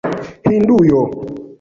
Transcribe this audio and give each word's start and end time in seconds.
Hindujo 0.47 0.99